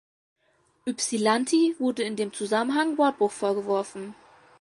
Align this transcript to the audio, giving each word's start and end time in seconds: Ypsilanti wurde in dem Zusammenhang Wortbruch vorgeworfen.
Ypsilanti 0.87 1.75
wurde 1.77 2.01
in 2.01 2.15
dem 2.15 2.33
Zusammenhang 2.33 2.97
Wortbruch 2.97 3.31
vorgeworfen. 3.31 4.15